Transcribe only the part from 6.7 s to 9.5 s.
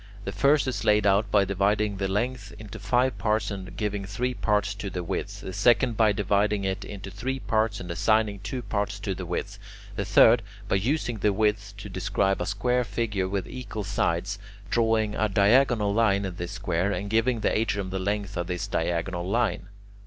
into three parts and assigning two parts to the